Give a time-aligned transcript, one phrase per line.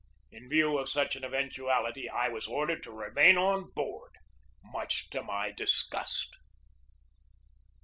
[0.31, 4.15] In view of such an event uality I was ordered to remain on board,
[4.63, 6.35] much to my disgust.